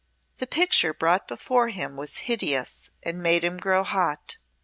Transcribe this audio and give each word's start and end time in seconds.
The 0.39 0.47
picture 0.47 0.95
brought 0.95 1.27
before 1.27 1.69
him 1.69 1.95
was 1.95 2.17
hideous 2.25 2.89
and 3.03 3.21
made 3.21 3.43
him 3.43 3.57
grow 3.57 3.83
hot. 3.83 4.37